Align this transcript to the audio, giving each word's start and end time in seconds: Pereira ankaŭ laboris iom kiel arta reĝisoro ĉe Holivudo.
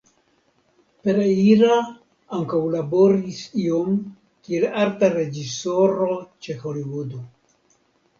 Pereira 1.07 1.75
ankaŭ 2.37 2.61
laboris 2.75 3.41
iom 3.65 3.99
kiel 4.47 4.65
arta 4.85 5.11
reĝisoro 5.19 6.09
ĉe 6.47 6.57
Holivudo. 6.65 7.21